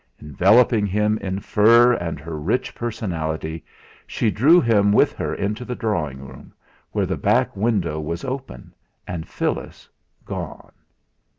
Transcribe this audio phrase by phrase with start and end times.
[0.17, 3.63] Enveloping him in fur and her rich personality,
[4.07, 6.51] she drew him with her into the drawing room,
[6.91, 8.73] where the back window was open
[9.05, 9.87] and Phyllis
[10.25, 10.71] gone.